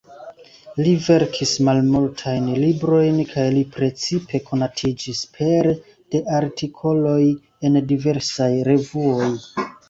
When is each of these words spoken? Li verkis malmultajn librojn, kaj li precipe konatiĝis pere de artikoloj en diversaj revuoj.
Li 0.85 0.91
verkis 1.07 1.51
malmultajn 1.67 2.47
librojn, 2.63 3.19
kaj 3.33 3.43
li 3.57 3.61
precipe 3.75 4.41
konatiĝis 4.47 5.21
pere 5.37 5.75
de 6.15 6.23
artikoloj 6.39 7.21
en 7.71 7.79
diversaj 7.93 8.51
revuoj. 8.71 9.31